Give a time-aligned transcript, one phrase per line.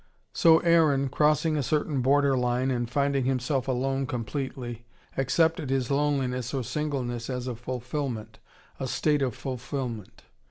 [0.33, 4.83] So Aaron, crossing a certain border line and finding himself alone completely,
[5.15, 8.39] accepted his loneliness or singleness as a fulfilment,
[8.79, 10.23] a state of fulfilment.